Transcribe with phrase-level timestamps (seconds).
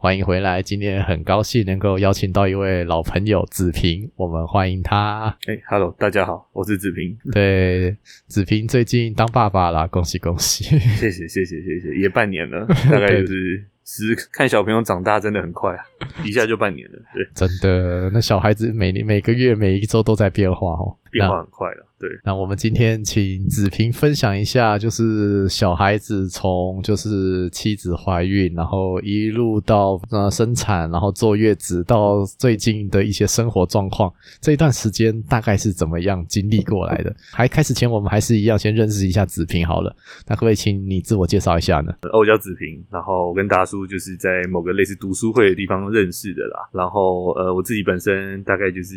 [0.00, 5.36] 欢迎回来，今天很高兴能够邀请到一位老朋友子平，我们欢迎他。
[5.48, 7.18] 哎，Hello，大家好，我是子平。
[7.34, 7.96] 对，
[8.28, 10.62] 子平最近当爸爸啦，恭喜恭喜！
[10.66, 15.82] 谢谢谢谢谢谢，也半年了，大概就是十看小朋友长大真的很快啊，
[16.24, 16.98] 一下就半年了。
[17.12, 21.86] 对，真的，那小孩子每年每个月每一周都在变化哦，变化很快了。
[21.98, 37.12] 对，那我们今天请子平分享一下，就是小孩子从就是妻子怀孕，然后一路到呃生产，然后坐月子，到最近的一些生活状况，这一段时间大概是怎么样经历过来的？
[37.32, 39.92] 还开始前，我们还是一样先认识一下子平好了。
[40.28, 41.92] 那可不可以请你自我介绍一下呢？
[42.12, 46.68] 哦我叫子平，然后我跟达叔就是在某个类似读书会的地方认识的啦。
[46.72, 48.94] 然后呃，我自己本身大概就是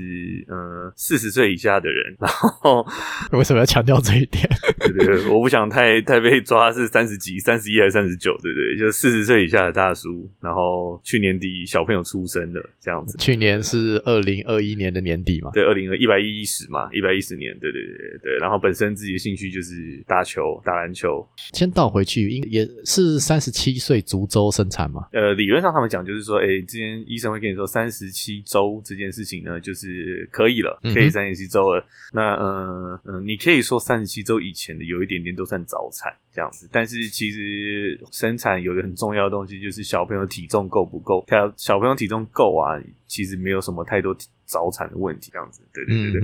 [0.47, 2.85] 呃四十岁以下的人，然后。
[3.31, 4.47] 为什么要强调这一点？
[4.79, 8.77] 对对，我不想太太被抓是三十几、三十一还是三十九，对不对？
[8.77, 13.17] 就四十岁以下的大叔，然后去年底小朋友出生的这样子。
[13.17, 15.51] 去年是二零二一年的年底嘛？
[15.53, 18.37] 对，二零二一百一十嘛，一百一十年，对对对对。
[18.39, 21.25] 然后本身自己的兴趣就是打球、打篮球。
[21.53, 25.07] 先倒回去，应也是三十七岁足周生产嘛？
[25.13, 31.83] 呃，理论上他们讲就是说，哎，之前医生会跟你说，三十七周这件事情呢，就是可以了，可以三十七周了。
[32.13, 32.71] 那嗯。
[32.71, 41.23] 嗯嗯，你可以说三十七周以前的有一点点都算早产这样子，但是其实生产有一个很重要的东西，就是小朋友体重够不够。
[41.27, 45.61] 他小朋友体重够啊，其实没有什么太多早产的问题这样子。
[45.73, 46.21] 对对对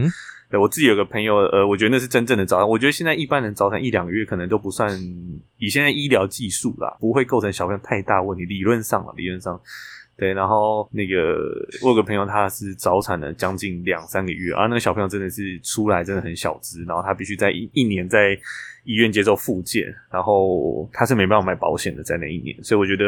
[0.49, 2.67] 对，我自己有个朋友，呃，我觉得那是真正的早产。
[2.67, 4.89] 我觉得现在一般人早产一两个月可能都不算，
[5.57, 8.45] 以现在医疗技术啦，不会构成小朋友太大问题。
[8.45, 9.59] 理论上啊，理论上。
[10.17, 11.37] 对，然后那个
[11.83, 18.33] 我有个朋友，他是早产了将近两三个月，啊，那个小朋友真的是出来真的很小只，然后他必须在一一年在
[18.83, 23.05] 医院接受复健，然后他是没办法买保险的，在那一年，所以我觉得，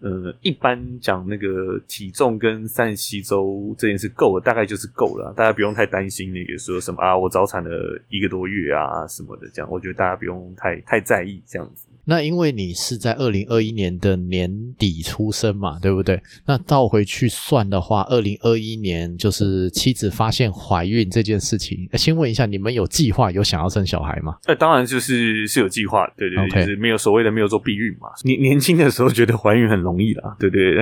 [0.00, 11.88] 呃，一般讲那个体重跟三十七周这件事够了，大概就是够了，大家不用太担心那个说什么啊，我早产了一个多月啊什么的，这样，我觉得大家不用太太在意这样子。
[12.04, 16.20] 那因为你是在二零二一年的年底出生嘛，对不对？
[16.46, 21.88] 那倒回去算的话，二零二一年就是妻子发现怀孕这件事情。
[21.94, 24.36] 先问一下，你们有计划有想要生小孩吗？
[24.48, 28.08] 那当然就是是有计划，对对对，就是没有所谓的没有做避孕嘛。
[28.24, 30.74] 年年轻的时候觉得怀孕很容易啦，对对，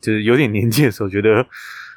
[0.00, 1.46] 就是有点年纪的时候觉得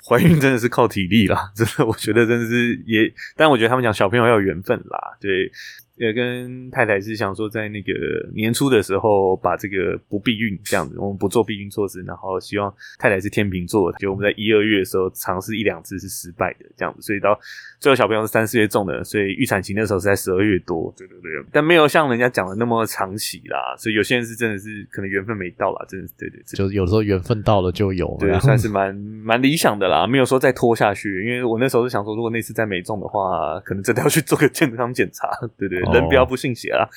[0.07, 5.51] 怀孕真的是靠体力啦，真的，我觉得真的是也，但我觉得他们讲小朋友要有缘分啦，对。
[5.99, 7.91] 也跟太太是想说，在那个
[8.33, 17.37] 年初的时候把这个不避孕这样子，我们不做避孕措施，然后希望太太是天秤座，就我们在一二月的时候尝试一两次是失败的这样子，所以到
[17.81, 35.27] 最后小朋友是三四月中的，所以预产期那时候是在十二月多，对对对，但没有像人家讲的那么长期啦，所以有些人是真的是可能缘分没到啦，真的是对对，就是有的时候缘分到了就有，对，算是 蛮蛮理想的啦，没有说再拖下去，因为我那时候是想说，如果那次再没中的话，可能真的要去做个健康检查，
[35.57, 35.88] 对对。
[35.94, 36.88] 人不要不信邪啊，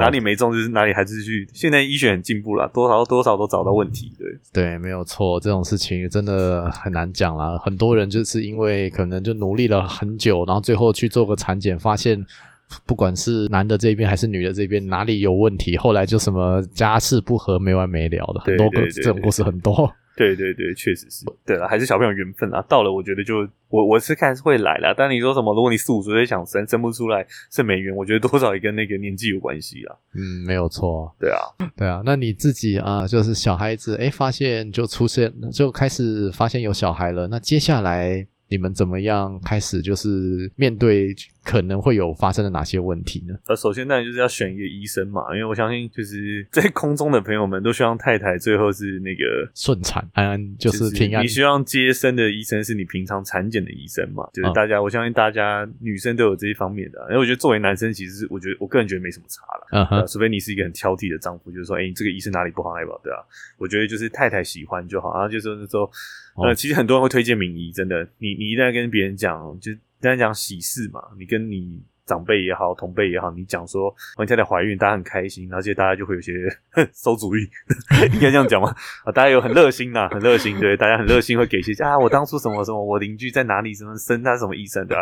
[0.00, 1.48] 哪里没中就是哪里还是去。
[1.52, 4.12] 现在医学很进步了，多少多少都找到问题。
[4.18, 7.58] 对对，没有错，这种事情真的很难讲啦。
[7.58, 12.24] 很多人就是因为可能就努力了很久，然后最后去做个产检，发现
[12.86, 19.92] 不管是男的这边还是女的这边哪里有问题，后来就什么家事不和没完没了的，很多个这种故事很多。
[20.16, 21.24] 对对对，确实是。
[21.46, 22.64] 对了，还是小朋友缘分啊。
[22.68, 24.94] 到了，我觉得就我我是看是会来了。
[24.96, 25.54] 但你说什么？
[25.54, 29.96] 如果你四五岁想生，生不出来是没缘，我觉得多少也跟那个年纪有关系啊。
[30.14, 31.14] 嗯，没有错。
[31.18, 31.40] 对啊，
[31.76, 32.02] 对啊。
[32.04, 37.26] 那你自己啊，就是小孩子，哎，发现就出现，就开始发现有小孩了。
[37.28, 38.26] 那接下来。
[38.48, 43.34] 你们怎么样开始就是面对可能会有发生的哪些问题呢？
[43.46, 51.22] 呃，首先当然就是要选一个医生嘛，因为我相信就是 在空中的朋友们都希望太太最后是那个顺产安安，就是平安。
[51.24, 54.28] 你希望接生的医生是你平常产检的医生嘛？
[54.32, 57.00] 就是大家，我相信大家女生都有这一方面的。
[57.08, 59.66] 因为我觉得作为男生，其实我觉得我个人觉得没什么差了。
[59.72, 63.18] 嗯哼，除非你是一个很挑剔的丈夫，就是说，哎，这个医生哪里不好，哪里不好，对啊？
[63.58, 65.90] 我觉得就是太太喜欢就好，然后就是说。
[66.34, 69.70] 呃，其实很多人会推荐名医，真的，你你一旦跟别人讲，就
[70.02, 76.32] 刚才讲喜事嘛，你跟你长辈也好，同辈也好，你讲说我太太怀孕，大家很开心，而且大家就会有些
[76.92, 77.48] 馊主意，
[78.12, 78.74] 应该这样讲吗？
[79.04, 84.96] 啊，大家有很热心呐，很热心，对，大家很热心，会给些啊，我当初什么什么，我邻居在哪里什么生他什么医生的。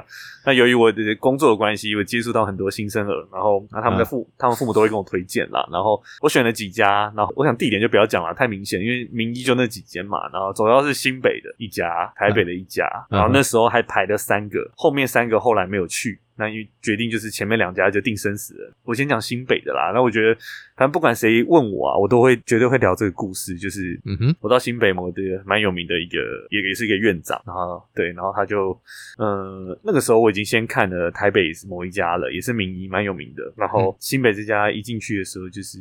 [0.45, 5.67] 那由于我的工作的关系，我接触到很多新生儿，然后那他们的父，他们父母都会跟我推荐啦。
[5.73, 10.29] 然后我选了几家，然后我想地点就不要讲了，太明显，因为名医就那几间嘛。
[10.33, 16.19] 然后主要是新北的一家，台北的一家，然后那时候还排了三个，后面三个后来没有去。
[16.41, 18.73] 那因为决定就是前面两家就定生死了。
[18.83, 19.93] 我先讲新北的啦。
[19.95, 20.35] 那我觉得，
[20.75, 23.59] 反正不管谁问我啊，我都会绝对会聊这个故事。
[23.59, 27.41] 就是，嗯哼，我到新北某个蛮有名的一个，也也是一个院长。
[27.47, 28.71] 然后对，然后他就，
[29.19, 33.53] 呃，那个时候我已经先看了台北某一家了，也是名医，蛮有名的。
[33.55, 35.79] 然后新北这家一进去的时候，就是，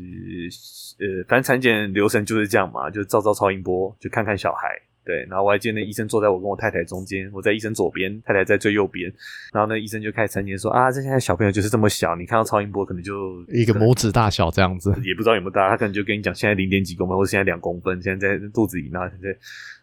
[1.00, 4.68] 呃，反正产检流程就是这样嘛，就照照超音波，就看看小孩。
[5.10, 9.12] 对，然后我还记得那医生坐在我跟我太太中间，我在医生左边，太太在最右边。
[9.52, 19.36] 然后那医生就开始成年说啊，这现在小朋友就是这么小，你看到超音波可能就一个拇指大小这样子，也不知道有没有大，他可能就跟你讲现在零点几公分，或者现在两公分，现在在肚子里，那现在。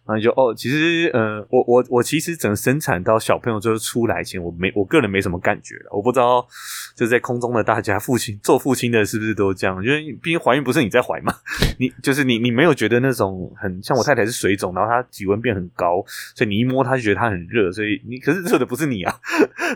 [0.06, 5.91] 然后就哦，其实呃，我我我其实整个生产到小朋友就是出来前，我没我个人没什么感觉了。
[5.91, 6.47] 我不知道
[6.94, 9.82] 就在空中的大家，父亲做父亲的是不是都这样？
[9.85, 11.35] 因为毕竟怀孕不是你在怀嘛，
[11.81, 16.05] 你就是你你没有觉得那种很像我太太是水肿，然后她体温变很高，
[16.37, 19.12] 所以你一摸她就觉得她很热，所以你可是热的不是你啊，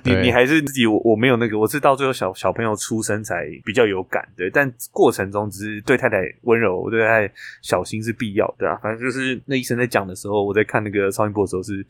[0.05, 8.79] 你你还是自己我我没有那个，我是到最后小小朋友出生才比较有感对，但过程中只是对太太温柔，对太太小心是必要的啊。
[8.81, 10.15] 反正就是那医生在讲的。
[10.21, 11.87] 时候我在看那个超音波的时候，是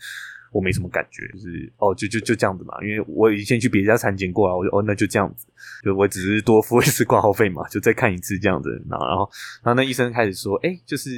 [0.52, 5.46] 我没什么感觉，就是哦，就就就这样子嘛，因为我以前去别家产检过啊，我就哦，那就这样子，
[5.84, 9.30] 就我只是多付一次挂号费嘛，就再看一次这样子，然后然后
[9.62, 11.08] 然后那医生开始说，哎，就是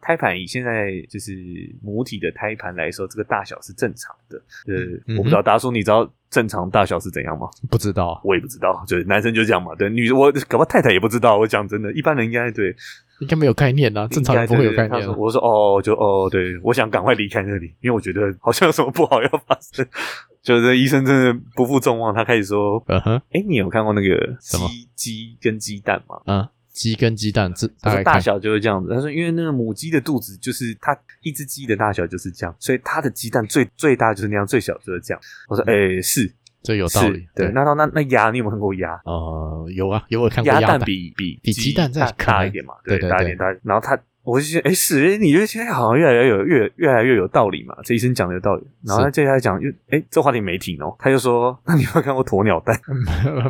[0.00, 1.32] 胎盘以现在就是
[1.80, 7.48] 母体的胎盘来说，这个大小是正常的，呃，我不知道大家说你知道正常大小是怎样吗？
[7.70, 12.74] 不知道，我也不知道，就是男生就这样嘛，对，女我搞不好太太也不知道，我讲真的，一般人应该对。
[13.22, 15.08] 应该没有概念啊，正常人不会有概念。
[15.16, 19.86] 我说哦，就哦，对，我想赶快离开那里，因为我觉得 好像有什么不好要发生。
[20.42, 26.16] 就是医生真的不负众望，他开始说：“嗯哼，哎，你有看过那个鸡鸡跟鸡蛋吗？
[26.26, 27.68] 嗯，鸡跟鸡蛋这
[28.02, 28.90] 大小就是这样子。
[28.92, 35.20] 他说，因为那个母鸡的肚子就是它一只鸡的大小就是这样，所以它的鸡蛋最最大就是那样，最小就是这样。
[35.48, 36.28] 我说，哎，是。”
[36.62, 37.50] 这有道理，对。
[37.52, 39.00] 那那那鸭，你有没有看过鸭？
[39.04, 43.46] 呃，有啊，有我看过鸭蛋比比比鸡蛋再大一点嘛，对，大一点大。
[43.62, 43.98] 然后它。
[44.24, 47.76] 我就觉得，哎，是，哎你觉得现在好像越来越有越越来越有道理嘛？
[47.82, 48.64] 这医生讲的有道理。
[48.86, 50.94] 然后他接下来讲，又，哎，这话题没停哦。
[50.98, 52.78] 他就说，那你有看过鸵鸟蛋？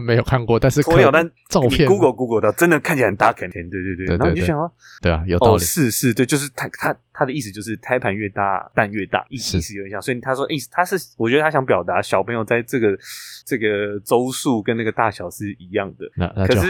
[0.00, 4.16] 没有看过，但是鸵鸟蛋照片，Google Google 的，真的看起来很大，肯定，对对对。
[4.16, 4.70] 然后你就想啊，
[5.02, 5.60] 对啊，有道理。
[5.60, 10.00] 是是，对，就是他他他的意思就是胎盘越大，蛋越大，意思有点像。
[10.00, 12.96] 所以他说，意思他是，我觉得他想表达小朋友在这个
[13.44, 16.10] 这个周数跟那个大小是一样的。
[16.16, 16.66] 那可是，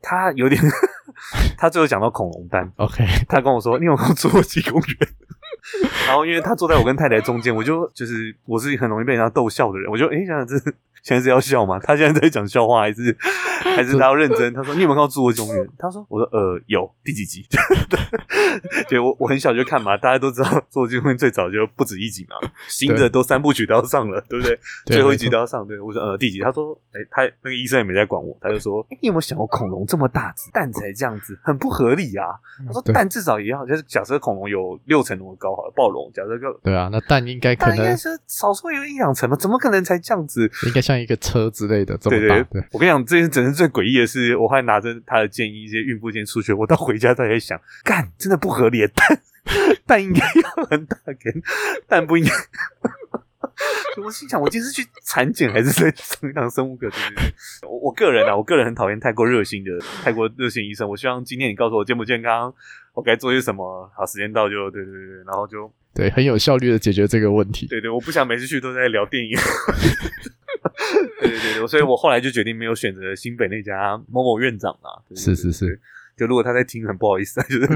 [0.00, 0.62] 他有点。
[1.56, 4.96] 他最后讲到恐龙蛋， OK， 他跟我说：“你有看侏罗纪公园？”
[6.06, 10.54] 然后因为他坐在我跟太太中间，我就就是我是很容易被人家逗笑的人，我就哎想想这。
[11.06, 11.78] 现在是要笑吗？
[11.78, 13.16] 他现在在讲笑话还是
[13.62, 14.52] 还是他要认真？
[14.52, 17.46] 他说：“你有没有看到侏罗纪公园？”他说：“我说呃有第几集？”
[18.88, 22.34] 对，我我很小就看嘛，大家都知道侏罗纪公园最早就不止一集嘛，
[22.66, 24.58] 新的都三部曲都要上了，对不对？
[24.86, 25.64] 最后一集都要上。
[25.64, 26.40] 对，我说呃第几？
[26.40, 32.26] 他说：“哎，他那个医生也没在管我，他就说： 你有没有想过恐龙这么大只，蛋才这样子，很不合理啊？
[32.66, 40.50] 他说蛋至少也要，就是假设恐龙有六层那么高好了，暴龙假设个对啊，那蛋应该可能是少说有一两层嘛，怎么可能才这样子？
[40.66, 49.20] 应该像。”一个车之类的，对对对，我跟你讲，这件真是最诡异的是，我还拿着他的建议，一些孕妇建议出去，我到回家都在想，干，真的不合理，蛋
[49.86, 51.42] 蛋 应该要很大根，
[51.86, 52.30] 蛋不应该。
[54.04, 56.90] 我心想，我今天是去产检还是在上一堂生物课？
[56.90, 59.70] 对对对，我我个人啊， 我个人很讨厌太过热心的、
[60.02, 60.86] 太过热心医生。
[60.86, 62.52] 我希望今天你告诉我健不健康，
[62.92, 63.90] 我该做些什么。
[63.96, 67.66] 好，时间到就对对对，然后就对，很有效率的解决这个问题。
[67.68, 69.30] 对对，我不想每次去都在聊电影。
[71.20, 75.02] 对对对，所以我后来就决定没有选择新北那家某某院长了。
[75.14, 75.80] 是是是，
[76.16, 77.66] 就如果他在听，很不好意思啊，就是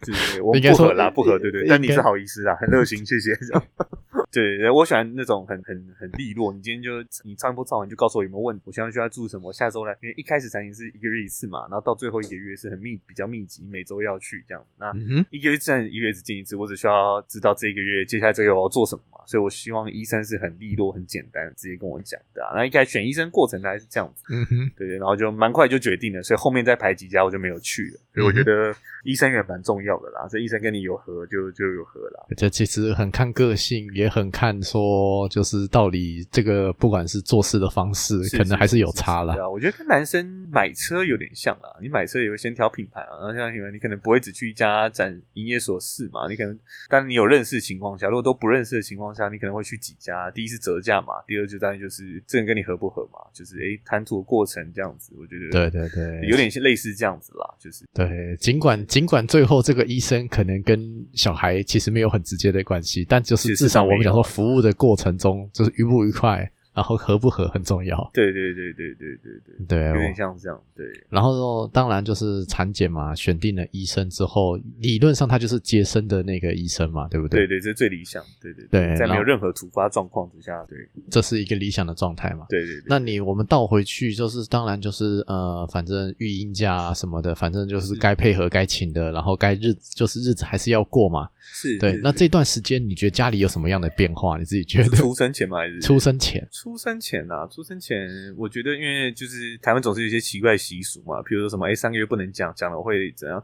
[0.00, 1.66] 对，我不合啦，不合，对对。
[1.66, 3.36] 但你是好医师啊，很热心，谢谢。
[4.32, 6.52] 对，我喜欢那种很很很利落。
[6.52, 6.90] 你今天就
[7.24, 9.50] 你超音波照完就告诉我有没有问题，我现在需要注意什么。
[9.52, 14.62] 下周来，因为一开始产检是一个月一次嘛，然后到最后一个月是很密比较密集，每周要去这样。
[14.78, 14.92] 那
[15.30, 19.16] 一个月自然一个月只见一次，我只需要知道这一个月接下来这个月我要做什么嘛。
[19.26, 22.42] 所以我希望医生是很利落、很简单，直接跟我讲的。
[22.54, 26.22] 那一开始选医生过程大概是这样子，嗯哼，对对，然后就蛮快就决定了。
[26.22, 28.00] 所以后面再排几家我就没有去了。
[28.14, 28.74] 所以我觉得
[29.04, 32.26] 医生也蛮重要的啦，这医生跟你有合就就有合啦。
[32.36, 34.30] 这其实很看个性，也很。
[34.36, 39.32] 看说，就是到底这个不管是做事的方式，可能还是有差了。
[39.32, 41.74] 对啊，我觉得跟男生买车有点像啦。
[41.80, 46.28] 你买车也会先挑品牌啊，然后像你们，你可能不会只去一家展营业所试嘛。
[46.28, 46.58] 你可能，
[46.90, 50.30] 当你有认识情况下，如果都不认识的情况下，你可能会去几家。
[50.32, 55.14] 第一是折价嘛，第二就当然就是这人跟你合不合嘛，就是诶谈吐的过程这样子。
[55.16, 58.36] 我觉得对对对，有点类似这样子啦，就是对。
[58.36, 60.80] 尽管尽管最后这个医生可能跟
[61.12, 66.50] 小孩其实没有很直接的关系，但就是至少我们讲说服务的过程中就是愉不愉快。
[66.76, 67.96] 然后合不合很重要。
[68.12, 69.32] 对对对对对对
[69.66, 70.60] 对，对，有点像这样。
[70.76, 77.46] 对，然后当然就是产检嘛，选定了医生之后，理论上他就是接生的那个医生嘛，对不对？
[77.46, 78.22] 对对，这是最理想。
[78.42, 80.76] 对对对，在没有任何突发状况之下，对，
[81.10, 82.44] 这是一个理想的状态嘛。
[82.50, 82.82] 对对。
[82.86, 91.26] 那你我们倒回去，就是当然就是呃，反正育婴假什么的，反正就是该配合该请的，然后该日就是日子还是要过嘛。
[91.40, 94.36] 是对，那这段时间你觉得家里有什么样的变化？
[94.36, 94.96] 你自己觉得？
[94.96, 95.58] 出生前吗？
[95.58, 96.46] 还是出生前？
[96.66, 103.40] 出生前啊，出生前，我觉得因为就是台湾总是有一些奇怪习俗嘛，比如说什么，哎，三个月不能讲，讲了会怎样？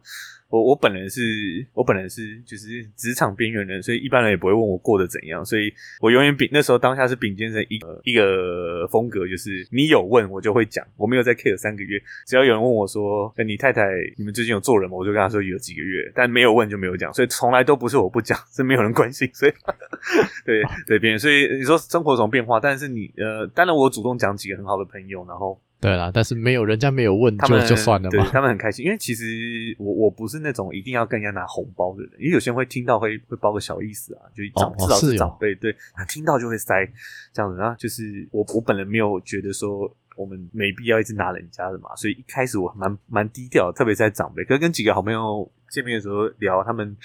[0.53, 13.83] 我我本人是，我本人是就是职场边缘人，所以一般人也不会问我过得怎样，所以我永远秉那时候当下是秉坚成一个一个风格，就是你有问我就会讲，我没有在 care 三个月，只要有人问我说，你太太
[14.19, 14.95] 你们最近有做人吗？
[14.99, 19.53] 我就跟他说有几个月，但没有问就没有讲，所以从来都不是我不讲，是没有人关心，所以
[20.45, 22.61] 对对边，所以你说生活什么变化？
[22.61, 25.59] 但是你呃，当然我主动讲几个很好的朋友，然后。
[25.83, 28.25] 对啦，但是没有人家没有问就就算了嘛。
[28.31, 36.89] 他们很开心，因为其实我我不是那种一定要跟人家拿红包的人，因为有些人会听到会会包个小意思啊，就长至少是长辈对，他听到就会塞
[37.33, 37.59] 这样子。
[37.59, 46.97] 然后就是我我本人没有觉得说我们没必要一直拿人家的嘛，所以一开始我蛮蛮低调，特别在长辈，可是跟几个好朋友见面的时候聊他们。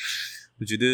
[0.60, 0.86] 我觉得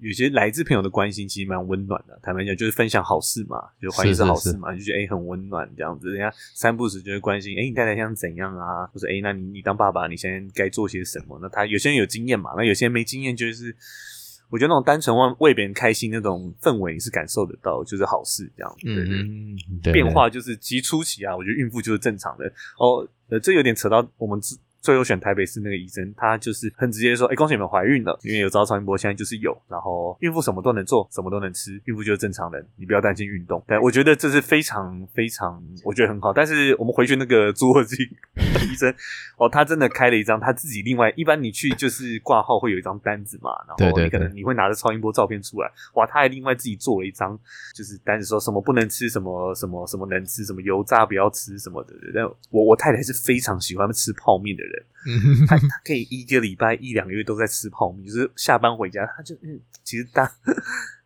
[0.00, 2.18] 有些来自朋友的关心其实蛮温暖的。
[2.22, 6.10] 坦白讲，就是分享好事嘛，就怀疑是好事嘛，就觉得哎很温暖这样子。
[6.10, 8.86] 人家三不时就会关心，哎你太太想怎样啊？
[8.92, 11.38] 或者哎那你你当爸爸，你现在该做些什么？
[11.40, 13.74] 那他有些人有经验嘛，那有些人没经验，就是
[14.50, 18.76] 我觉得那种单纯为为别人开心那种氛围，你是感受得到，就是好事这样。
[18.84, 22.44] 嗯嗯，变化就是极初期啊，我觉得孕妇就是正常的
[22.78, 23.08] 哦。
[23.30, 24.58] 呃，这有点扯到我们自。
[24.80, 29.56] 最后选台北市那个医生，他就是很直接说：“哎，恭喜你们怀孕了，因为有招超音波，现在就是有。
[29.68, 36.32] 然后孕妇什么都能做，什么都能吃，孕妇就是正常人，你不要担心运动。”但我觉得这是非常非常，我觉得很好。
[36.32, 37.96] 但是我们回去那个侏罗纪
[38.62, 38.92] 医生
[39.36, 47.38] 哦，他真的开了一张他自己另外，一般你去就是挂号会有一张单子嘛，然后你可能你会拿着超音波照片出来，哇，他还另外自己做了一张
[47.74, 51.94] 就是单子，说什么不能吃，什么什么什么能吃，什么油炸不要吃什么的。
[52.14, 54.69] 但我我太太是非常喜欢吃泡面的人。
[55.46, 60.30] 他他可以一个礼拜一两个月都在吃泡面，就是下班回家他就嗯，其实大。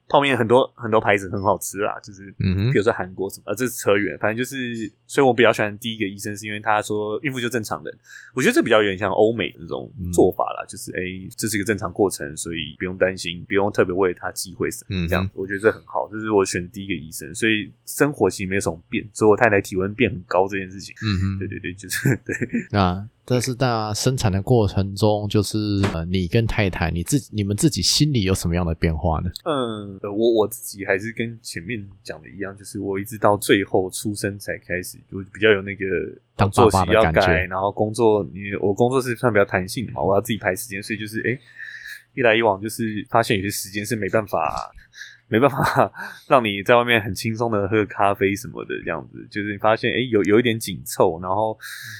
[0.07, 7.99] 泡面很多很多牌子很好吃啦，就是嗯，比如说韩国什么，呃，这是扯远，反正就是，所以我比较喜欢第一个医生，是因为他说孕妇就正常人，
[8.35, 11.01] 我觉得这比较有点像欧美的那种做法啦，就是哎，
[11.39, 22.15] 这是一个正常过程，所以不用担心，不用特别为他忌讳什么，这样我觉得这很好，这是我选第一个医生，所以生活其实没有什么变，所以我太太体温变很高这件事情，嗯嗯，对对对，就是
[22.71, 23.09] 对啊。
[23.27, 25.57] 这是在生产的过程中，就是
[25.95, 29.31] 呃，你跟太太，你自你们自己心里有什么样的变化呢？
[29.45, 35.87] 嗯，我我自己还是跟前面讲的一样，就是我一直到最后出生才开始，就比较有那个
[36.37, 37.47] 当爸爸的感觉。
[37.47, 41.39] 然后工作，你我工作是算比较弹性的嘛，我要自己排时间，所以就是哎，
[42.15, 44.71] 一来一往，就是发现有些时间是没办法。
[45.35, 45.93] 没办法
[46.29, 51.59] 让你在外面很轻松的喝咖啡什么的这样子，就是你发现哎有有一点紧凑，然后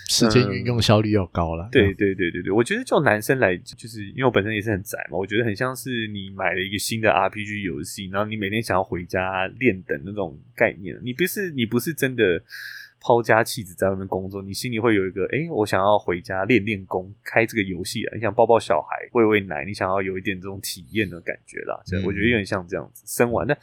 [0.09, 1.69] 时间运用效率又高了。
[1.73, 12.41] 对对对对对，我觉得就男生来，就是因为我本身也是很宅嘛，我觉得很像是你买了一个新的 RPG 游戏，然后你每天想要回家练等那种概念，你不是你不是真的。
[13.05, 18.15] 抛家弃子在外面工作，你心里会有一个哎，我想要回家练练功，开这个游戏啊！
[18.15, 21.79] 你想抱抱小孩，喂喂奶，你想要有一点这种体验的感觉啦。
[22.07, 23.55] 我觉得有点像这样子，生完那。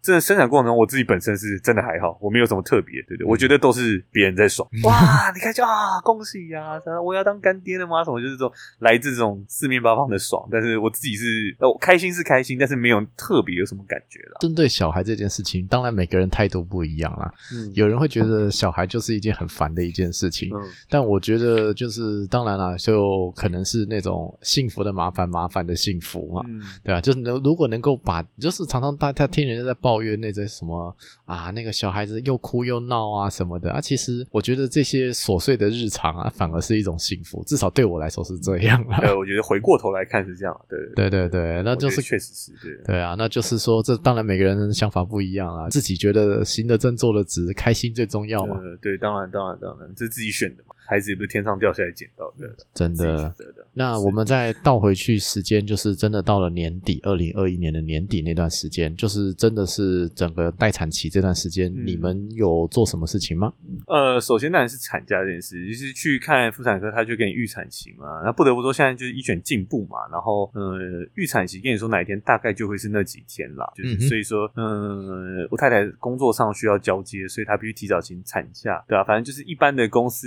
[0.00, 4.66] 真的生产过程中，我自己本身是真的还好，我没有什么特别，对不对，我觉得都是别人在爽。
[4.84, 6.80] 哇，你看就啊，恭喜呀！
[7.04, 8.04] 我要当干爹了吗？
[8.04, 10.48] 什么就是这种来自这种四面八方的爽。
[10.50, 14.36] 但是我自己是，我开心是开心，但是没有特别有什么感觉了。
[14.40, 17.34] 针对小孩这件事情，当然每个人态度不一样啦。
[17.52, 20.50] 嗯，有人会觉得小孩就是一件很烦的一件事情，
[20.88, 26.42] 但我觉得就是当然了，就可能是那种幸福的麻烦，麻烦的幸福嘛。
[26.46, 29.87] 嗯，对啊，就是能如果能够把，就是常常大家听人家在报。
[29.88, 33.80] 抱怨那些什么啊，那个小孩子又哭又闹啊什么的啊。
[33.80, 38.98] 其实我觉得这些琐碎的日常啊，反而是一种幸福，至少对我来说是这样啊。
[39.00, 48.60] 呃，我觉得回过头来看是这样，对对对对，那就是确实是对对啊，那就是说，这当然每个人想法不一样啊，自己觉得行得正坐得直，开心最重要嘛。
[48.82, 50.74] 对，当然当然当然，这是自己选的嘛。
[50.88, 53.34] 孩子也不是天上掉下来捡到的，真的。
[53.74, 63.52] 那我们再倒回去时间，就是真的到了年底，二零二一年的年底那段时间，就是真的是整个待产期这段时间，你们有做什么事情吗？
[63.86, 68.22] 呃，首先当然是产假这件事，就是去看妇产科，他就给你预产期嘛。
[68.24, 69.98] 那不得不说，现在就是医选进步嘛。
[70.10, 73.70] 然后，呃，预产期跟你说哪一天大概就会是那几天啦。
[73.76, 80.26] 就是所以说，嗯，我太太工作上需要交接，所以她必须提早请产假，对啊，反正就是一般的公司。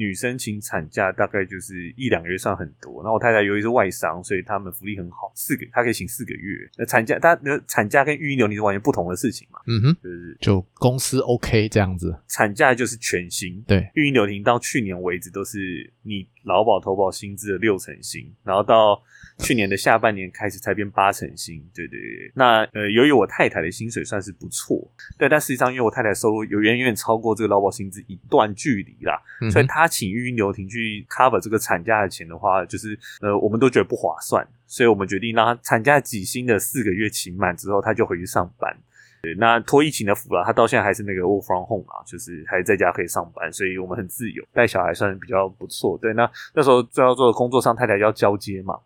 [0.00, 3.02] 女生请产假大概就是一两个月，算很多。
[3.02, 6.70] 然后我太太由于是外商，所以他们福利很好，四个她可以请四个月。
[6.78, 9.60] 那产假，她的产假跟育婴留停是完全不同的事情嘛？
[9.66, 13.62] 嗯哼，就是就公司 OK 这样子，产假就是全薪。
[13.66, 19.02] 对，育婴留停到去年为止都是你劳保投保薪资的六成薪，然后到。
[19.40, 22.32] 去年的下半年开始才变八成薪，对对对。
[22.34, 24.78] 那呃，由于我太太的薪水算是不错，
[25.18, 29.20] 对，但实际上因为我太太收入有远远超过这个劳保薪资一段距离啦，
[29.50, 38.76] 所以她请育婴留停去 cover 这个产假的钱的话，就是呃，我们都觉得不划算，所以我们决定让她产假几薪的四个月请满之后，她就回去上班。
[39.22, 45.98] 对，那托疫情的福了，她到现在还是那个 work from home 啊，就是还在家可以上班，所以我们很自由，带小孩算比较不错。
[46.00, 48.78] 对，那那时候最要做的工作上，太太要交接嘛。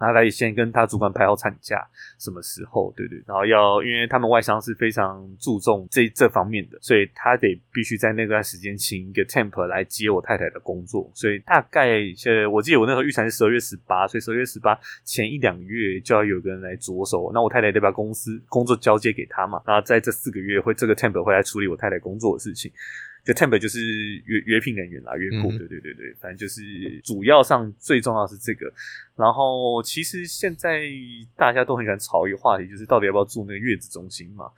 [0.00, 1.86] 他来先跟他主管排好产假
[2.18, 22.72] 什么时候，对对，然后要，因为他们外商是非常注重这这方面的，所以他得必须在那段时间请一个 temp 来接我太太的工作，所以大概呃，我记得我那时候预产是十二月十八，所以十二月十八前一两个月就要有个人来着手，那我太太得把公司工作交接给他嘛，然后在这四个月会这个 temp 会来处理我太太工作的事情。
[23.24, 23.80] 就 temp 就是
[24.24, 28.72] 约约聘人员啦，约雇，对对对对，反正就是主要上最重要是这个。
[29.16, 30.82] 然后其实现在
[31.36, 34.50] 大家都很喜欢炒一个话题，就是到底要不要住那个月子中心嘛？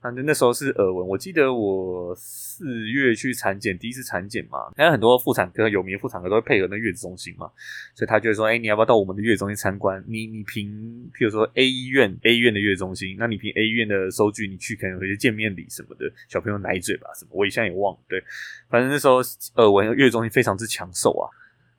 [0.00, 7.50] 反正那时候是耳闻，我记得我四月去产检，第一次产检嘛，还有很多妇产科有名妇产科都会配合那月子中心嘛，
[7.94, 10.02] 所以他就会说，哎，你要不要到我们的月子中心参观？
[10.06, 10.68] 你你凭，
[11.12, 18.22] 譬如说 A 医院 A 医院的月子中心，那你凭 A 医院的收据，你去可能有些见面礼什么的，小朋友奶嘴吧什么，我一下也忘了，对，
[18.68, 19.16] 反正那时候
[19.56, 21.26] 耳闻月子中心非常之抢手啊。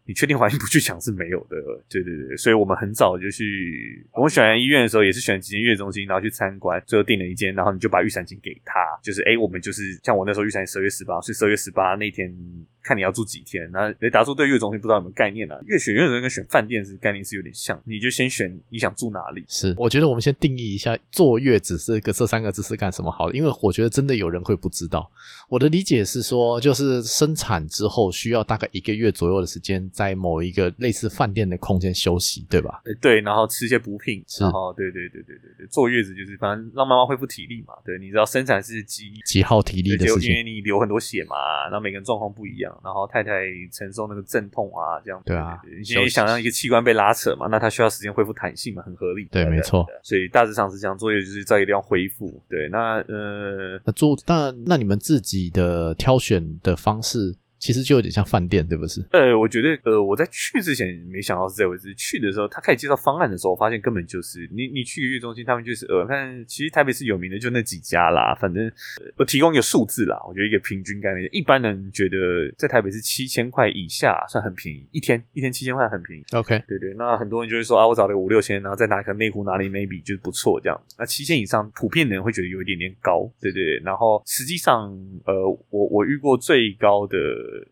[0.09, 1.55] 你确定怀孕不去抢是没有的，
[1.87, 12.35] 对对对，所以我们很早就去，我们选完医院的时候也是选几间月中心，然后去参观，最后订了一间，然后你就把预产金给他，就是哎，我们就是像我那时候预产十二月十八，所以十二月十八那天。
[12.81, 15.59] 看你要住几天，那雷达叔对月中心不知道有没有概念啊？
[15.65, 19.43] 月选月中心跟选饭店是概念是有点像，你就先选你想住哪里。
[19.47, 25.11] 是，我觉得我们先定义一下坐月子这个这三个字是干什么好的，因为我觉得真的有人会不知道。
[25.49, 32.81] 我的理解是说，就是生产之后需要大概一个月左右的时间，在某一个类似饭店的空间休息，对吧？
[33.01, 37.73] 对，然后吃一些补品，然后对对对对对对，坐月子就是反正让妈妈恢复体力嘛。
[37.83, 42.68] 对，你知道生产是几几耗体力的事情，因为你流很多血嘛，然后每个人状况不一样。
[42.83, 49.25] 然后太太承受那个阵痛啊，这样对啊，你想让一个器官被拉扯嘛，那它需要时间恢复弹性嘛，很合理。
[49.31, 49.85] 对，没错。
[50.03, 52.41] 所以大致上是这样，作业就是在一定要恢复。
[52.49, 57.35] 对，那呃，那做那那你们自己的挑选的方式。
[57.59, 59.05] 其实就有点像饭店，对不是？
[59.11, 61.93] 呃，我觉得，呃，我在去之前没想到是这回事。
[61.95, 68.33] 去的时候，他开始介绍方案的时候，我发现根本就是你，你去月中心，他们就是呃，看，其实台北市有名的就那几家啦。
[68.39, 68.71] 反正
[69.17, 72.17] 我提供一个数字啦，我觉得一个平均概念，一般人觉得
[72.57, 76.23] 在台北是七千块以下算很便宜，一天一天七千块很便宜。
[76.31, 80.81] OK，对对，那很多人就会说啊，我找了五六千，然后再拿个内湖哪里 maybe 就是不错这样。
[80.97, 83.77] 那七千以上，普遍的人会觉得有一点点高，对对。
[83.83, 84.89] 然后实际上，
[85.25, 85.33] 呃，
[85.69, 87.17] 我我遇过最高的。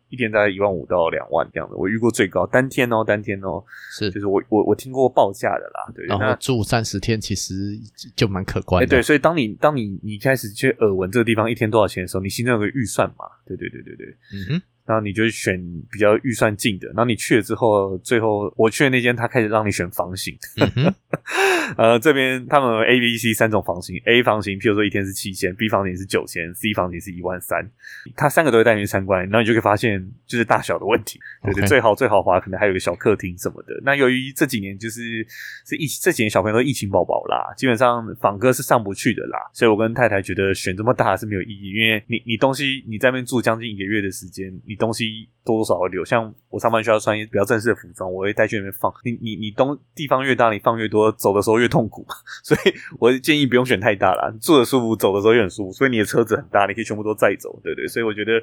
[0.10, 7.78] 一天大概一万五到两万这样的，我遇过最高单天哦，单天哦，是就是我我我听过报价的啦，对，然后住三十天其实
[8.16, 14.62] 就蛮可观的，对，所以当你当你你开始去耳闻这个地方一天多少钱的时候，你心中有个预算嘛，对对对对对，嗯哼。
[14.88, 20.34] 然后你就选比较预算近的，然后你去了之后，最后我去的那间，他开始让你选房型。
[21.78, 27.69] 呃，这边他们 A、B、C 三种房型，A 房型，譬如说一天是七千，B 房型是九千，C 房型是一万三。
[28.15, 31.19] 他三个都会带你去参观，然后你就可以发现就是大小的问题。
[31.43, 33.78] 对对，最好最豪华可能还有个小客厅什么的。
[33.84, 35.28] 那由于这几年就是
[35.65, 44.77] 是疫这几年小朋友都疫情宝宝啦，基本上访哥是上不去的啦，所以我跟太太觉得选这么大是没有意义，因为你你东西你在那边住将近一个月的时间，你。
[44.78, 46.06] 东西多多少会留。
[46.06, 48.94] 像我上班需要穿比较正式的服装，我会带去里面放。
[49.04, 52.06] 你你你东地方越大，你放越多，走的时候越痛苦。
[52.44, 55.74] 所以我建议不用选太大啦，坐的舒服，走的时候也很舒服。
[55.74, 57.88] 所以你的车子很大，你可以全部都载走，对对。
[57.88, 58.34] 所以我觉得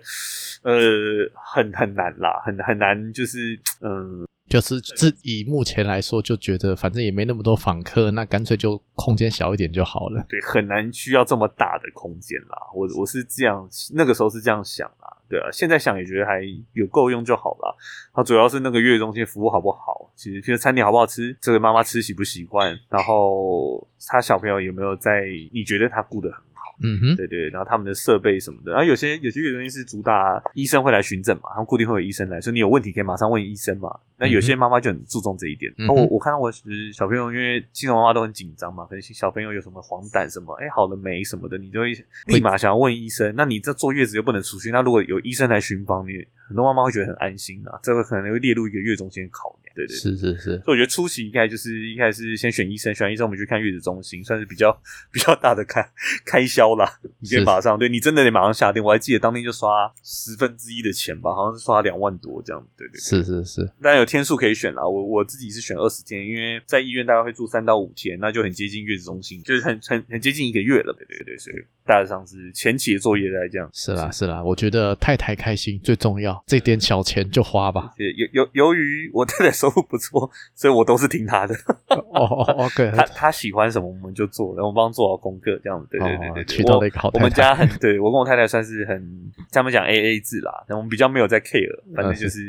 [0.62, 4.26] 呃很很难啦，很很难，就是嗯。
[4.48, 10.24] 就是自以目前来说，就觉得反正也没那么多访客，那干脆就空间小一点就好了。
[10.28, 12.58] 对，很难需要这么大的空间啦。
[12.74, 15.16] 我我是这样，那个时候是这样想啦。
[15.26, 16.42] 对啊，现在想也觉得还
[16.74, 17.76] 有够用就好了。
[18.12, 20.12] 它主要是那个月子中心服务好不好？
[20.14, 25.24] 其实，其实餐点好不好吃，这个妈妈吃习不习惯，然后他小朋友有没有在？
[25.52, 26.43] 你觉得他顾得很？
[26.82, 33.88] 嗯哼，对对，然后他们的设备什么的，然后有些有些月中心是主打医生会来巡诊嘛，他们固定会有医生来，所以你有问题可以马上问医生嘛。
[34.16, 35.72] 那有些妈妈就很注重这一点。
[35.76, 36.50] 那我我看到我
[36.92, 41.92] 小朋友，因为新手妈妈都很紧张嘛，可能小朋友有什么黄疸什么，哎，好了没什么的，你就会
[42.26, 43.34] 立马想要问医生。
[43.36, 46.12] 那你这坐月子又不能出去，那如果有医生来巡房，你
[46.48, 49.74] 很多妈妈会觉得很安心啊，这个可能会列入一个月中心考量。
[49.74, 50.56] 对对，是是是。
[50.60, 54.70] 所以我觉得初期应该就是一开始先选医生，选医生我们去看月子中心，算是比较
[55.10, 55.84] 比较大的开
[56.24, 56.88] 开销啦。
[57.18, 58.82] 你可以马上，对你真的得马上下定。
[58.82, 62.66] 我还记得当天就刷十分之一的钱吧，好像是刷两万多这样。
[62.76, 63.64] 对对，是是是。
[63.82, 70.94] 当然有天数可以选啦，我我自己是选二十天，因为在医院大概会住三到五天，那就很接近月子中心，就是很很很接近一个月了。
[70.96, 73.68] 对对对，所以大致上是前期的作业在这样。
[73.72, 77.94] 是啦是啦，我觉得太太开心最重要，这点小钱就花吧。
[77.98, 80.30] 由由由于我太太收入不错。
[80.54, 81.54] 所以我都是听她的。
[81.88, 85.86] 哦，OK， 他他喜欢什么我们就做，然后我帮他做好功课，这样子。
[85.90, 87.24] 对对对对，娶到了一个好太太。
[87.24, 92.40] 我们家很对我跟我太太算是很，他们讲 A A 制啦，那我们比较没有在 care，反正就是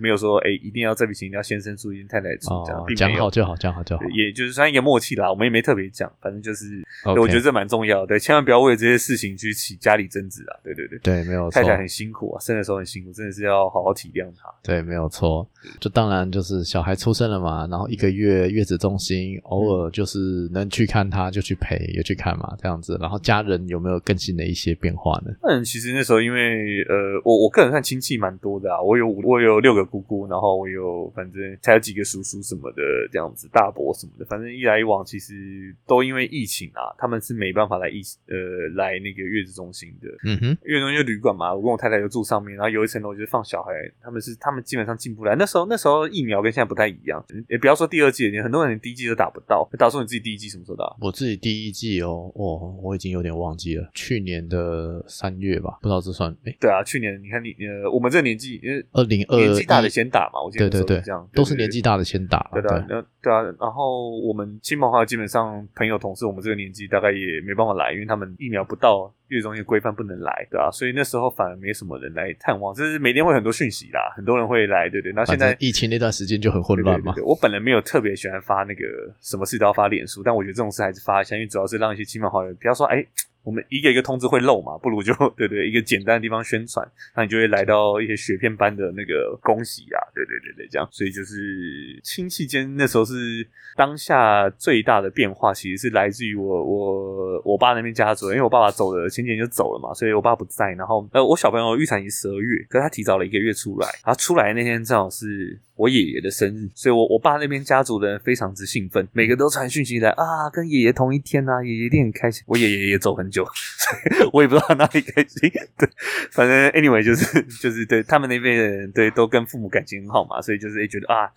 [0.00, 4.04] 没有说哎，一定要这笔钱一定要先生出，一定太太出，这样讲好就好，讲好就好。
[4.10, 10.56] 也就是算一个默契啦，我们也没特别讲，反正就是，我觉得这蛮重要，对，千万不要为了这些事情去起家里争执啊。
[10.62, 14.52] 对对对，对，没有太太很辛苦啊，生的时候很辛苦，真的是要好好体谅他。
[14.62, 15.46] 对，没有错。
[15.80, 22.98] 就当然就是小孩出生了嘛，然后一个月月子中心，偶尔就是能去看他就去陪，也去看嘛，这样子。
[23.00, 25.32] 然后家人有没有更新的一些变化呢？
[25.42, 38.36] 嗯，其实那时候因为呃，我我个人看亲戚蛮多的啊，我有我有六个姑姑，然后我有反正还有几个叔叔什么的这样子，大伯什么的，反正一来一往，其实都因为疫情啊，他们是没办法来疫呃
[38.74, 40.08] 来那个月子中心的。
[40.24, 43.72] 嗯哼，月子中心旅馆嘛，我跟我太太就住上面，然后有一层楼就是放小孩，
[44.02, 45.34] 他们是他们基本上进不来。
[45.36, 49.68] 那时候那时候疫苗跟现在不太一样，也不要说第二季，很多人连第一季都打不到。
[49.78, 50.84] 打说你自己第一季什么时候打？
[51.00, 56.56] 我自己第一季哦，哦，我已经有点忘记了，去年的三月吧，不知道这算哎。
[56.60, 62.50] 对啊，去年你看你呃，我们这个年纪，因为二零二年纪大的先打嘛，我记得对对对，这样都是年纪大的先打。
[62.52, 69.12] 对啊，那对啊，然后我们亲朋好友基本上朋友同事，我们这个年纪大概也没办法来，因为他们疫苗不到。
[69.34, 70.70] 月中心规范不能来，对吧？
[70.70, 75.12] 所以那时候反而没什么人来探望，就是每天会很多讯息啦，很多人会来，对对。
[75.12, 77.14] 那现在疫情那段时间就很混乱嘛。
[77.24, 78.84] 我本人没有特别喜欢发那个
[79.20, 83.04] 什么事都要发脸书，但我觉得这种事还是发一下，因为主要是让一些亲朋好友，不要说哎。
[83.44, 105.60] 我们一个一个通知会漏嘛，不如就 对对，一个简单的地方宣传，那你就会来到一些雪片般的那个恭喜啊，对对对对，这样，所以就是亲戚间那时候是当下最大的变化，其实是来自于我我我爸那边家族，因为我爸爸走了前几年就走了嘛，所以我爸不在，然后呃我小朋友预产期十二月，可是他提早了一个月出来，然后出来那天正好是。
[105.76, 112.42] 我爷爷的生日，所以我我爸那边家族的人非常之兴奋，每个都传讯息来啊，跟爷爷同一天呐，爷爷一定很开心。
[112.46, 113.44] 我爷爷也走很久，
[113.78, 115.50] 所以我也不知道哪里开心。
[115.76, 115.88] 对，
[116.30, 121.30] 反正 anyway 就是 就是对他们那边的人，对都跟父母感情很好嘛，所以就是也觉得啊。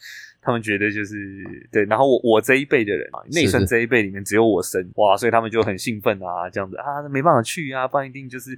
[0.47, 8.57] 他们觉得就是对，然后我我这一辈的人啊，内孙这一辈里面只有我生哇，所以他们就很兴奋啊，这样子啊，没办法去啊，不然一定就是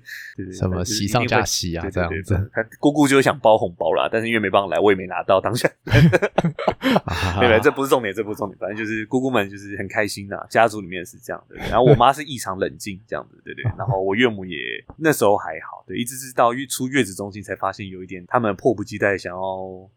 [0.54, 2.52] 什么喜上加喜啊，这样子。
[2.54, 5.68] 他姑姑就想包红包啦，但是因为没办法来，我也没拿到当下。
[7.40, 11.56] 对对，这不是重点，这不是重点，反正就是姑姑们就是很开心呐，家族里面是这样的。
[11.56, 13.64] 然后我妈是异常冷静这样子，对对。
[13.76, 14.56] 然后我岳母也
[14.98, 19.42] 那时候还好，对，一直是到月出月子中心才发现有一点，他们迫不及待想要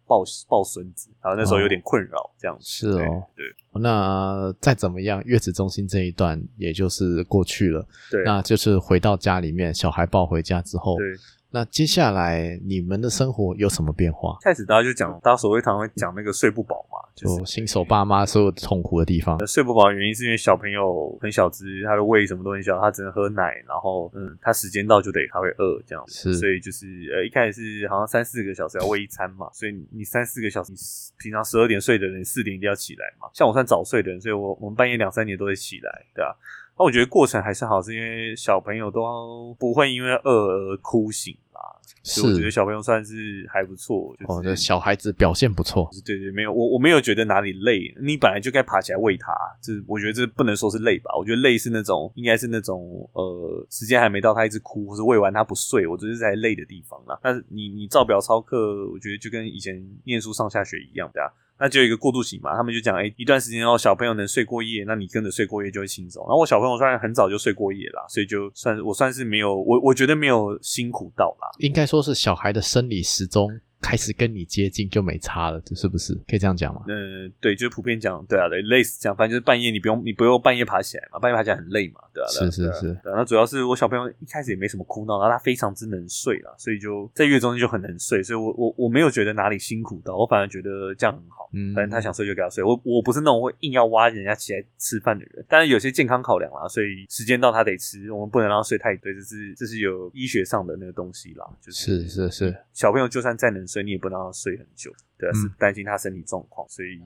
[0.06, 1.81] 抱抱孙子，然后那时候有点。
[1.82, 3.44] 困扰这样子是哦，对，
[3.80, 11.14] 那再怎么样，月子中心这一段也就是过去了，对，那就是回到家里面，小孩抱回家之后，对。
[11.54, 14.38] 那接下来你们的生活有什么变化？
[14.40, 19.46] 开始大家就讲，大家所谓常会讲那个睡不饱嘛，就新手爸妈所有痛苦的地方。
[19.46, 30.78] 睡不饱的原因是因为小朋友很小只，他的胃什么都很小，他只能喝奶，然后嗯，他时间到就得他会饿这样子，所以就是呃一开始是好像三四个小时要喂一餐嘛，所以你三四个小时，你
[31.18, 33.28] 平常十二点睡的人四点一定要起来嘛。
[33.34, 36.34] 像我算早睡的人，所以我我们半夜两三点都会起来，对吧？
[36.78, 41.60] 那我觉得过程还是好，是因为小朋友都不会因为饿而哭醒啦。
[42.04, 44.12] 所以我觉得小朋友算是还不错。
[44.26, 45.88] 哦，这小孩子表现不错。
[46.04, 47.94] 对对，没有我我没有觉得哪里累。
[48.00, 51.14] 你本来就该爬起来喂他，这我觉得这不能说是累吧？
[51.16, 57.16] 我觉得累是那种应该是那种呃，时间还没到，他一直哭，或者喂完他不睡，我觉得是在累的地方啦。
[57.22, 61.32] 但是你你照表操课，我觉得就跟以前念书上下学一样的。
[61.62, 66.20] 那就有一个过渡型嘛，他们就讲，哎，一段时间后小朋友能睡过夜，那你跟着睡过夜就会轻松。
[66.24, 71.46] 然后我小朋友虽然很早就睡过夜啦，所以就算我算是没有，我我觉得没有辛苦到啦。
[71.60, 73.48] 应该说是小孩的生理时钟。
[73.82, 76.82] 开始跟你接近就没差了，这是不是可以这样讲吗？
[76.86, 82.96] 嗯，对，就是普遍讲，对啊，对，累死讲，反正就是半夜你不用，你不用半夜爬起来嘛，半夜爬起来很累嘛，对啊，是是是。
[83.04, 91.50] 那主要是我小朋友一开始也没什么哭闹，然后他非常之能睡了，所以就在月中就很能睡，所以我我我没有觉得哪里辛苦到，我反而觉得这样很好。
[91.54, 104.56] 嗯，反正他想睡就给他睡，我我不是那种会硬要挖人家起来吃饭的人，但是有些健康考量啦，所以时间到他得吃，我们不能让他睡太对，这是这是有医学上的那个东西啦，就是是是是，小朋友就算再能睡，你也不能让他睡。
[104.56, 107.00] 很久，对啊，是担心他身体状况，所以。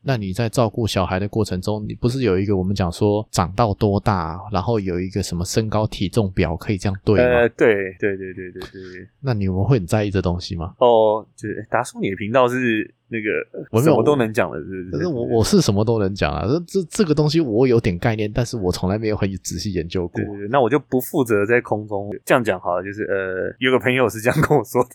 [0.00, 7.24] 那你在照顾小孩的过程中，你不是有一个我们讲说长到多大，然后有一个什么身高体重表可以这样对吗？
[7.24, 9.08] 呃，对对对对对对。
[9.20, 10.72] 那你们会很在意这东西吗？
[10.78, 13.28] 哦，就是达叔，你的频道是那个
[13.72, 14.90] 我什么都能讲的，是不是？
[14.92, 20.22] 可是我我是什么都能讲啊，这这个东西我有点概念，但是我从来没有很仔细研究过。
[20.48, 24.90] 那我就不负责在空中这样讲好了，就是呃，有个朋友是这样跟我说的。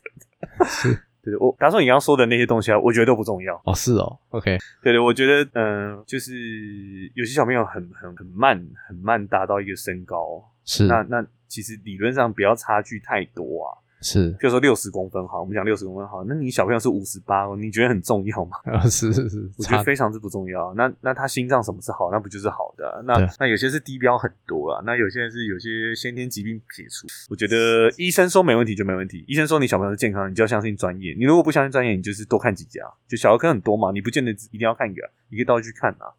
[1.24, 3.74] 对，我打算你刚刚说的那些东西啊，我觉得都不重要哦。
[3.74, 6.34] 是哦，OK，对对，我觉得嗯，就是
[7.16, 13.72] 有些小朋友很很很慢，很慢达到一个身高，是那那其实理论上不要差距太多啊。
[14.04, 18.58] 是，比如说六十公分好，我们讲六十公分好，那你小朋友是五十八哦，你觉得很重要吗？
[18.72, 20.74] 啊，是是是，我觉得非常之不重要。
[20.74, 23.02] 那那他心脏什么是好，那不就是好的？
[23.08, 27.08] 那那有些是低标很多了，那有些人是有些先天疾病撇除。
[27.30, 31.16] 我觉得医生说没问题就没问题，医生说你小朋友是健康，你就要相信专业。
[31.18, 36.12] 你如果不相信专业，你就是多看几家，就小儿科很多嘛，你不见得一定要看一个，你可以到处去看啊。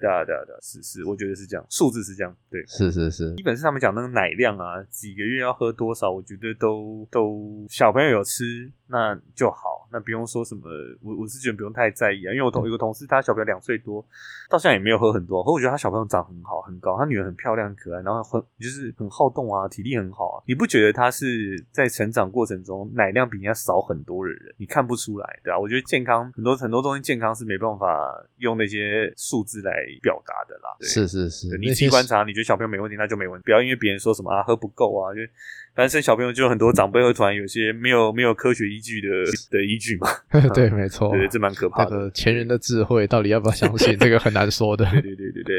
[0.00, 8.72] 对啊，对啊，对啊，是是，我觉得是这样，数字是这样，对，是是是，基本是他们讲那个奶量啊，几个月要喝多少，我觉得都都小朋友有吃。
[8.92, 10.62] 那就好，那不用说什么，
[11.02, 14.04] 我我是觉得不用太在意啊，因为我同一个同事，他小朋友两岁多，
[14.48, 24.54] 到现在也没有喝很多，可我觉得他小朋友长很好，很高，他女儿很漂亮，很可爱，然后很就是很好动啊，体力很好啊，你不觉得他是在成长过程中奶量比人家少很多的人？
[24.56, 25.58] 你看不出来，对啊？
[25.58, 27.86] 我觉得健康很多很多东西，健康是没办法
[28.38, 29.72] 用那些数字来
[30.02, 30.76] 表达的啦。
[30.80, 35.20] 是是是，你自己观察，你觉得小朋友没问题，那就没问题，不要因为别人说什么啊喝不够啊，就
[35.80, 39.08] 反正生小朋友就很多长辈会突然有些没有没有科学依据的
[39.50, 40.08] 的依据嘛？
[40.52, 42.10] 对，没错，对，这蛮可怕的。
[42.10, 43.96] 前人的智慧到底要不要相信？
[43.96, 44.84] 这个很难说的。
[44.90, 45.56] 对对对对对，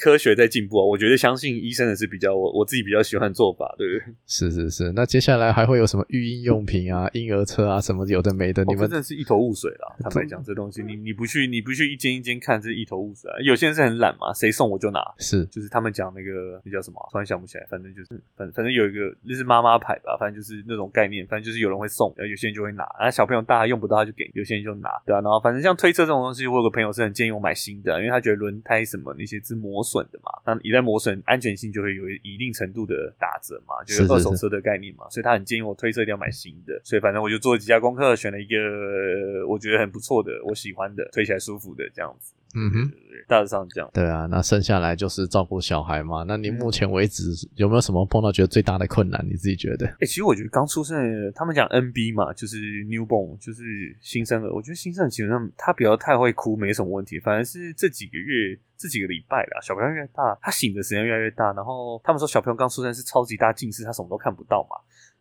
[0.00, 4.14] 科学在进步啊，我觉得相信医生的是比较我我自己比较喜欢做法，对不对？
[4.28, 8.62] 是是是，那接下来还会有什么育婴用品啊、 婴儿车啊什么有的没的？
[8.66, 9.96] 你们真的是一头雾水了。
[10.08, 13.28] 坦白讲，这东西你你不去你不去一间一间看，是一头雾水。
[13.42, 15.00] 有些人是很懒嘛，谁送我就拿。
[15.18, 17.04] 是，就是他们讲那个那叫什么？
[17.10, 20.16] 突然想不起来，反正就是反反正有一个就是妈妈牌吧。
[20.20, 42.34] 反正就是那种概念，反正就是有人会送，然后有些人就会拿，然后小朋友大用不到他就给，有些人就拿，对啊，然后反正像推车这种东西，我有个朋友是很建议我买新的，因为他觉得轮胎什么那些是磨损的嘛，那一旦磨损，安全性就会有一定程度的打折嘛，就是二手车的概念嘛，所以他很建议我推车一定要买新的，所以反正我就做了几家功课，选了一个我觉得很不错的，我喜欢的，推起来舒服的这样子。
[42.54, 42.92] 嗯哼，
[43.28, 43.90] 大致上这样。
[43.92, 46.24] 对啊，那剩下来就是照顾小孩嘛。
[46.26, 47.24] 那你目前为止
[47.56, 49.22] 有没有什么碰到觉得最大的困难？
[49.28, 49.86] 你自己觉得？
[49.86, 50.96] 哎，其实我觉得刚出生，
[51.34, 52.56] 他们讲 NB 嘛，就是
[52.86, 53.62] newborn，就是
[54.00, 54.52] 新生儿。
[54.54, 57.20] 我觉得新生儿基本上他不要太会哭，没什么问题。
[57.20, 61.52] 反而是这几个月、这几个礼拜啦，小朋友越大，他醒的时间越来越大。
[61.52, 64.76] 然后他们说小朋友刚出生是超级大近视，他什么都看不到嘛。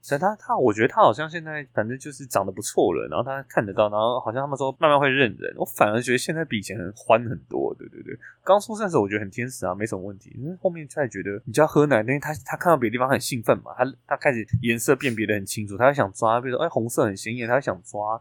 [0.08, 5.54] 所以他他，我觉得他好像现在反正就是长得不错了，然后他看得到，然后好像他们说慢慢会认人。
[5.58, 8.17] 我反而觉得现在比以前欢很多，对对对。
[8.41, 10.34] 刚出生的时候我觉得很天使啊，没什么问题。
[10.38, 18.17] 因为后面才觉得你就要喝奶，因为他他看到别的地方很兴奋嘛，他他开始颜色辨别的很清楚，他会想抓，比如说哎红色很鲜艳，他会想抓，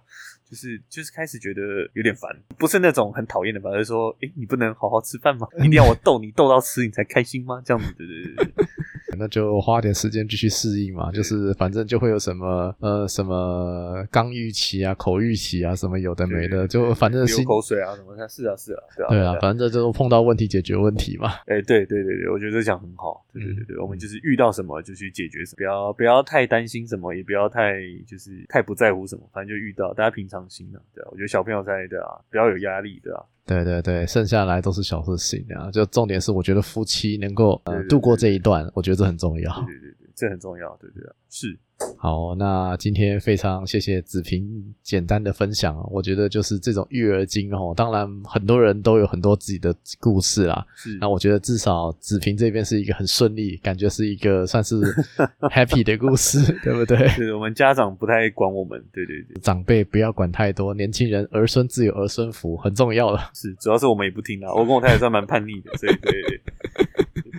[0.48, 1.60] 就是就是开始觉得
[1.94, 5.46] 有点烦，不是那种很讨厌的吧，而是说哎你不能好好吃饭吗？
[5.58, 7.60] 一定要我逗你逗到吃你才开心吗？
[7.64, 8.66] 这样子，对对对。
[9.18, 21.30] 那就花点时间继续适应嘛，就是反正就会有什么呃什么刚预期啊、口预期啊，什么有的没的，就反正流口水啊什么，是啊是啊，对啊，反正就碰到问题解决问题嘛。
[21.46, 23.24] 哎，对对对对，我觉得这讲很好。
[23.32, 30.78] 对对对对，我们就是遇到什么就去解决什么，不要不要太担心什么，也不要太就是太不在乎什么，反正就遇到大家平常心啊。
[30.92, 33.22] 对啊，我觉得小朋友在对啊，不要有压力对啊。
[33.46, 35.70] 对对对，剩下来都是小事情啊。
[35.70, 39.54] 就重点是，我觉得夫妻能够呃度过这一段，我觉得这很重要。
[39.66, 40.76] 对对对，这很重要。
[40.80, 41.56] 对对，是。
[41.98, 45.76] 好，那今天非常谢谢子平简单的分享。
[45.90, 50.64] 我觉得就是这种育儿经哦，当然很多人都有很多自己的故事啦。
[50.74, 54.76] 是，那我觉得至少子平这边是一个很顺利，感觉是一个算是
[55.52, 57.08] happy 的故事， 对不对？
[57.08, 63.18] 是我们家长不太管我们，对对对，长辈不要管太多，年轻人儿孙自有儿孙福，很重要的。
[63.34, 64.52] 是，主要是我们也不听啊。
[64.54, 66.12] 我跟我太太算蛮叛逆的，所以对。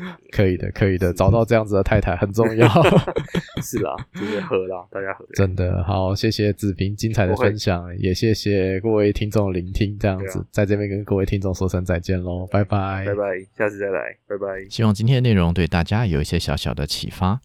[0.32, 2.68] 可以的，可以的，找到这样子的太太很重要。
[3.62, 5.26] 是啦，就是喝啦，大家喝。
[5.34, 9.98] 真的好，谢谢子平精彩的分享，也谢谢各位听众聆听。
[10.00, 13.22] 这样子，在这边跟各位听众说声再见喽，拜拜，拜拜，
[13.58, 14.68] 下次再来，拜拜。
[14.70, 17.40] 希望今天的内容对大家有一些小小的启发。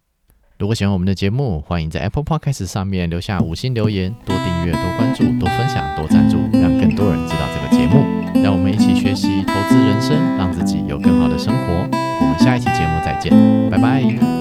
[0.59, 8.05] 如果喜欢我们的节目，欢迎在 Apple Podcast 上面留下五星留言，多订阅、多关注、多分享、多赞助，让更多人知道这个节目。
[8.41, 12.02] 让我们一起学习投资人生，让自己有更好的生活。
[12.43, 13.31] 下一期节目再见，
[13.69, 14.32] 拜拜。